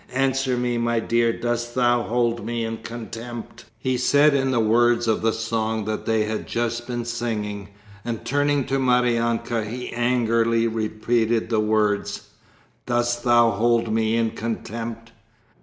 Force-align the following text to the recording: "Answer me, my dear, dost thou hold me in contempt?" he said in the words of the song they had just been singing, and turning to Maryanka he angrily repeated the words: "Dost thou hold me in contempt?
"Answer 0.15 0.57
me, 0.57 0.79
my 0.79 0.99
dear, 0.99 1.31
dost 1.31 1.75
thou 1.75 2.01
hold 2.01 2.43
me 2.43 2.65
in 2.65 2.77
contempt?" 2.77 3.65
he 3.77 3.97
said 3.99 4.33
in 4.33 4.49
the 4.49 4.59
words 4.59 5.07
of 5.07 5.21
the 5.21 5.31
song 5.31 5.85
they 5.85 6.23
had 6.23 6.47
just 6.47 6.87
been 6.87 7.05
singing, 7.05 7.69
and 8.03 8.25
turning 8.25 8.65
to 8.65 8.79
Maryanka 8.79 9.63
he 9.63 9.91
angrily 9.93 10.67
repeated 10.67 11.49
the 11.51 11.59
words: 11.59 12.29
"Dost 12.87 13.23
thou 13.23 13.51
hold 13.51 13.93
me 13.93 14.15
in 14.17 14.31
contempt? 14.31 15.11